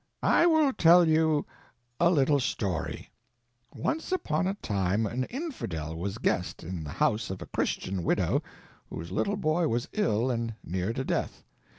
I 0.23 0.47
will 0.47 0.73
tell 0.73 1.07
you 1.07 1.45
a 1.99 2.09
little 2.09 2.39
story: 2.39 3.11
Once 3.71 4.11
upon 4.11 4.47
a 4.47 4.55
time 4.55 5.05
an 5.05 5.25
Infidel 5.25 5.95
was 5.95 6.17
guest 6.17 6.63
in 6.63 6.83
the 6.83 6.89
house 6.89 7.29
of 7.29 7.39
a 7.39 7.45
Christian 7.45 8.01
widow 8.03 8.41
whose 8.89 9.11
little 9.11 9.37
boy 9.37 9.67
was 9.67 9.87
ill 9.93 10.31
and 10.31 10.55
near 10.63 10.91
to 10.91 11.03
death. 11.03 11.43